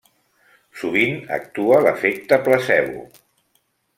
Sovint 0.83 1.19
actua 1.37 1.77
l’efecte 1.87 2.41
placebo. 2.47 3.03